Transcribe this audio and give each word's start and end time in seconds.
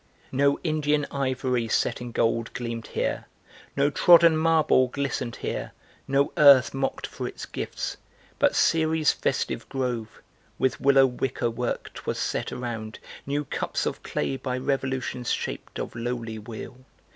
No 0.31 0.59
Indian 0.63 1.05
ivory 1.11 1.67
set 1.67 2.01
in 2.01 2.11
gold 2.11 2.51
gleamed 2.55 2.87
here, 2.87 3.25
No 3.77 3.91
trodden 3.91 4.35
marble 4.35 4.87
glistened 4.87 5.35
here; 5.35 5.73
no 6.07 6.33
earth 6.37 6.73
Mocked 6.73 7.05
for 7.05 7.27
its 7.27 7.45
gifts; 7.45 7.97
but 8.39 8.55
Ceres' 8.55 9.11
festive 9.11 9.69
grove: 9.69 10.19
With 10.57 10.81
willow 10.81 11.05
wickerwork 11.05 11.91
'twas 11.93 12.17
set 12.17 12.51
around, 12.51 12.97
New 13.27 13.45
cups 13.45 13.85
of 13.85 14.01
clay 14.01 14.37
by 14.37 14.57
revolutions 14.57 15.29
shaped 15.31 15.77
Of 15.77 15.93
lowly 15.93 16.39
wheel. 16.39 16.77